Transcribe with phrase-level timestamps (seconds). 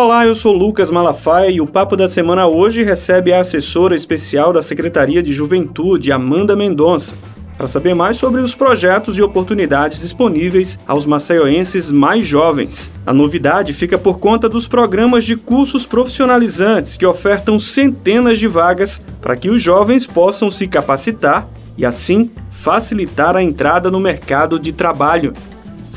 [0.00, 4.52] Olá, eu sou Lucas Malafaia e o Papo da Semana hoje recebe a assessora especial
[4.52, 7.16] da Secretaria de Juventude, Amanda Mendonça,
[7.56, 12.92] para saber mais sobre os projetos e oportunidades disponíveis aos maceioenses mais jovens.
[13.04, 19.02] A novidade fica por conta dos programas de cursos profissionalizantes que ofertam centenas de vagas
[19.20, 24.72] para que os jovens possam se capacitar e, assim, facilitar a entrada no mercado de
[24.72, 25.32] trabalho.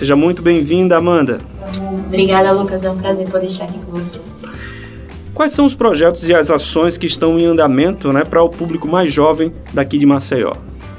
[0.01, 1.39] Seja muito bem-vinda, Amanda.
[2.07, 2.83] Obrigada, Lucas.
[2.83, 4.19] É um prazer poder estar aqui com você.
[5.31, 8.87] Quais são os projetos e as ações que estão em andamento né, para o público
[8.87, 10.53] mais jovem daqui de Maceió?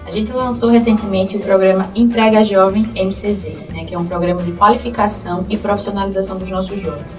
[0.06, 4.52] A gente lançou recentemente o programa Emprega Jovem MCZ, né, que é um programa de
[4.52, 7.18] qualificação e profissionalização dos nossos jovens.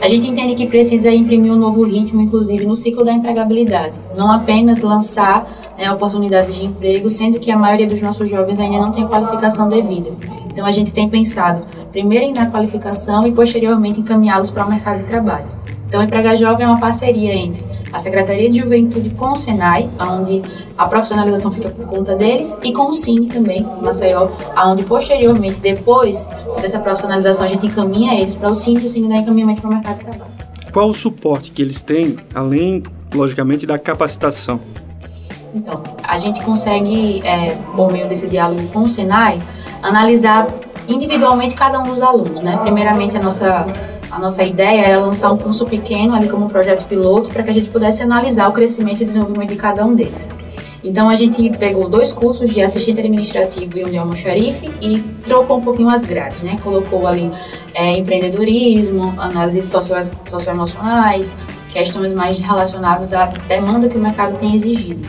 [0.00, 4.32] A gente entende que precisa imprimir um novo ritmo, inclusive no ciclo da empregabilidade, não
[4.32, 5.46] apenas lançar
[5.80, 9.66] né, oportunidades de emprego, sendo que a maioria dos nossos jovens ainda não tem qualificação
[9.66, 10.10] devida.
[10.50, 14.98] Então a gente tem pensado primeiro em dar qualificação e posteriormente encaminhá-los para o mercado
[14.98, 15.46] de trabalho.
[15.88, 19.90] Então, o Emprega Jovem é uma parceria entre a Secretaria de Juventude com o Senai,
[19.98, 20.40] onde
[20.78, 26.28] a profissionalização fica por conta deles, e com o Cine também, Maceió, onde posteriormente, depois
[26.62, 29.70] dessa profissionalização, a gente encaminha eles para o Cine e o Cine dá encaminhamento para
[29.70, 30.30] o mercado de trabalho.
[30.72, 34.60] Qual o suporte que eles têm, além, logicamente, da capacitação?
[35.54, 39.40] Então, a gente consegue, é, por meio desse diálogo com o Senai,
[39.82, 40.46] analisar
[40.88, 42.58] individualmente cada um dos alunos, né?
[42.62, 43.66] Primeiramente, a nossa
[44.10, 47.50] a nossa ideia era lançar um curso pequeno ali como um projeto piloto para que
[47.50, 50.28] a gente pudesse analisar o crescimento e desenvolvimento de cada um deles.
[50.82, 55.58] Então a gente pegou dois cursos de assistente administrativo e um de almoxarife e trocou
[55.58, 56.58] um pouquinho as grades, né?
[56.62, 57.30] Colocou ali
[57.74, 61.34] é, empreendedorismo, análises socio socioemocionais,
[61.68, 65.06] questões mais relacionadas à demanda que o mercado tem exigido.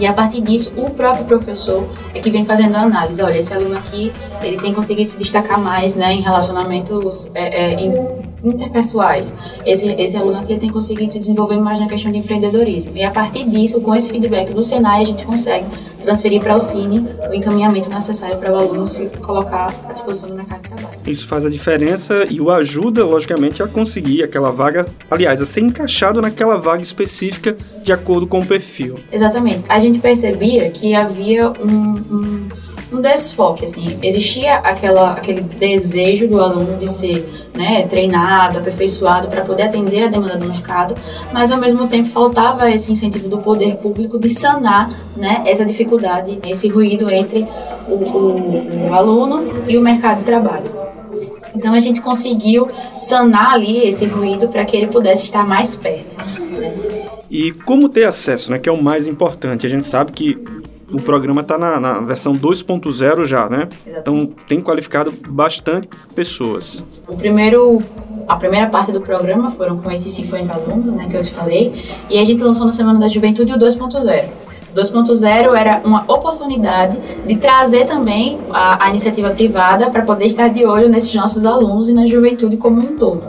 [0.00, 3.22] E a partir disso, o próprio professor é que vem fazendo a análise.
[3.22, 4.10] Olha, esse aluno aqui,
[4.42, 7.92] ele tem conseguido se destacar mais né, em relacionamentos é, é,
[8.42, 9.34] interpessoais.
[9.66, 12.92] Esse, esse aluno aqui tem conseguido se desenvolver mais na questão de empreendedorismo.
[12.94, 15.66] E a partir disso, com esse feedback do Senai, a gente consegue
[16.00, 20.34] transferir para o Cine o encaminhamento necessário para o aluno se colocar à disposição do
[20.34, 20.98] mercado de trabalho.
[21.06, 25.60] Isso faz a diferença e o ajuda, logicamente, a conseguir aquela vaga, aliás, a ser
[25.60, 28.96] encaixado naquela vaga específica de acordo com o perfil.
[29.12, 29.64] Exatamente.
[29.68, 32.48] A gente percebia que havia um, um
[32.92, 39.44] um desfoque, assim, existia aquela, aquele desejo do aluno de ser né, treinado, aperfeiçoado para
[39.44, 40.94] poder atender a demanda do mercado,
[41.32, 46.38] mas ao mesmo tempo faltava esse incentivo do poder público de sanar né, essa dificuldade,
[46.46, 47.46] esse ruído entre
[47.88, 50.70] o, o, o aluno e o mercado de trabalho.
[51.54, 56.16] Então a gente conseguiu sanar ali esse ruído para que ele pudesse estar mais perto.
[56.16, 56.72] Né?
[57.30, 59.66] E como ter acesso, né, que é o mais importante.
[59.66, 60.38] A gente sabe que
[60.92, 63.68] o programa está na, na, versão 2.0 já, né?
[63.86, 63.98] Exatamente.
[63.98, 66.84] Então tem qualificado bastante pessoas.
[67.06, 67.78] O primeiro,
[68.26, 71.84] a primeira parte do programa foram com esses 50 alunos, né, que eu te falei,
[72.08, 74.24] e a gente lançou na Semana da Juventude o 2.0.
[74.74, 80.64] 2.0 era uma oportunidade de trazer também a, a iniciativa privada para poder estar de
[80.64, 83.22] olho nesses nossos alunos e na juventude como um todo.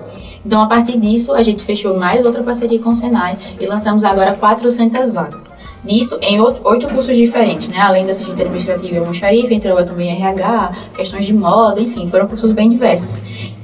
[0.45, 4.03] Então, a partir disso, a gente fechou mais outra parceria com o Senai e lançamos
[4.03, 5.51] agora 400 vagas.
[5.83, 7.79] Nisso, em oito cursos diferentes, né?
[7.79, 12.51] Além da assistente administrativa e almoxarife, entrou também RH, questões de moda, enfim, foram cursos
[12.51, 13.19] bem diversos.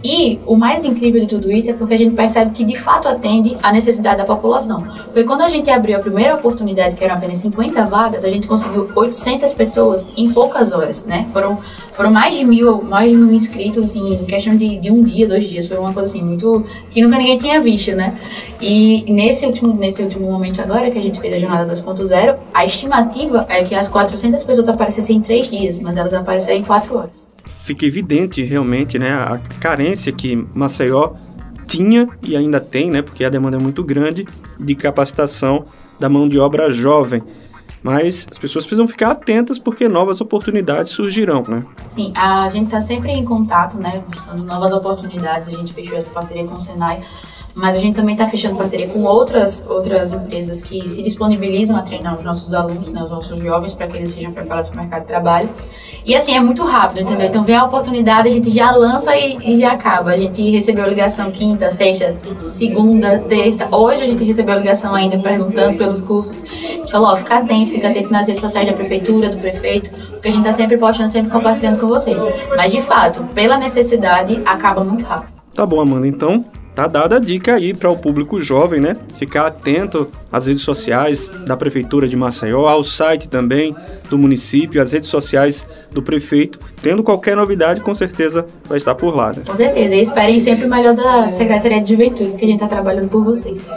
[0.09, 3.09] E o mais incrível de tudo isso é porque a gente percebe que de fato
[3.09, 4.81] atende à necessidade da população.
[5.03, 8.47] Porque quando a gente abriu a primeira oportunidade, que eram apenas 50 vagas, a gente
[8.47, 11.27] conseguiu 800 pessoas em poucas horas, né?
[11.33, 11.59] Foram,
[11.91, 15.27] foram mais de mil, mais de mil inscritos, assim, em questão de, de um dia,
[15.27, 15.67] dois dias.
[15.67, 16.65] Foi uma coisa assim, muito.
[16.89, 18.17] que nunca ninguém tinha visto, né?
[18.61, 22.63] E nesse último, nesse último momento agora, que a gente fez a jornada 2.0, a
[22.63, 26.95] estimativa é que as 400 pessoas aparecessem em três dias, mas elas apareceram em quatro
[26.95, 27.27] horas
[27.67, 31.15] fica evidente realmente né, a carência que Maceió
[31.67, 34.25] tinha e ainda tem, né, porque a demanda é muito grande,
[34.57, 35.65] de capacitação
[35.99, 37.21] da mão de obra jovem.
[37.83, 41.63] Mas as pessoas precisam ficar atentas porque novas oportunidades surgirão, né?
[41.87, 45.49] Sim, a gente está sempre em contato, né, buscando novas oportunidades.
[45.49, 47.01] A gente fechou essa parceria com o Senai
[47.57, 51.81] mas a gente também está fechando parceria com outras, outras empresas que se disponibilizam a
[51.81, 54.81] treinar os nossos alunos, né, os nossos jovens, para que eles sejam preparados para o
[54.81, 55.49] mercado de trabalho.
[56.05, 57.25] E assim, é muito rápido, entendeu?
[57.25, 60.11] Então vem a oportunidade, a gente já lança e, e já acaba.
[60.11, 62.15] A gente recebeu ligação quinta, sexta,
[62.45, 63.67] segunda, terça.
[63.75, 66.43] Hoje a gente recebeu ligação ainda perguntando pelos cursos.
[66.43, 69.89] A gente falou, ó, fica atento, fica atento nas redes sociais da prefeitura, do prefeito,
[70.11, 72.21] porque a gente está sempre postando, sempre compartilhando com vocês.
[72.55, 75.33] Mas de fato, pela necessidade, acaba muito rápido.
[75.55, 76.07] Tá bom, Amanda.
[76.07, 76.45] Então,
[76.77, 78.95] tá dada a dica aí para o público jovem, né?
[79.15, 83.75] Ficar atento às redes sociais da Prefeitura de Maceió, ao site também
[84.11, 86.59] do município, às redes sociais do prefeito.
[86.79, 89.41] Tendo qualquer novidade, com certeza vai estar por lá, né?
[89.43, 89.95] Com certeza.
[89.95, 93.23] E esperem sempre o melhor da Secretaria de Juventude, que a gente está trabalhando por
[93.23, 93.67] vocês.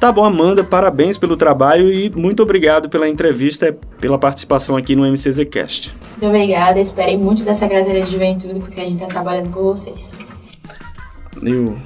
[0.00, 4.96] Tá bom, Amanda, parabéns pelo trabalho e muito obrigado pela entrevista e pela participação aqui
[4.96, 5.94] no MCZcast.
[6.12, 10.18] Muito obrigada, esperem muito da Secretaria de Juventude, porque a gente está trabalhando por vocês.
[11.42, 11.76] Eu